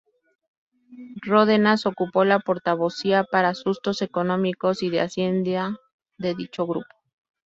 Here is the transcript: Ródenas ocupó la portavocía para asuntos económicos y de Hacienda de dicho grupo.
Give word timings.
Ródenas 1.21 1.85
ocupó 1.85 2.25
la 2.25 2.39
portavocía 2.39 3.23
para 3.23 3.49
asuntos 3.49 4.01
económicos 4.01 4.81
y 4.81 4.89
de 4.89 5.01
Hacienda 5.01 5.77
de 6.17 6.33
dicho 6.33 6.65
grupo. 6.65 6.87